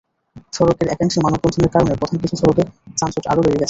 সড়কের 0.53 0.87
একাংশে 0.89 1.19
মানববন্ধনের 1.21 1.71
কারণে 1.73 1.93
প্রধান 1.99 2.17
কিছু 2.23 2.35
সড়কে 2.41 2.63
যানজট 2.97 3.25
আরও 3.27 3.41
বেড়ে 3.41 3.51
যায়। 3.51 3.59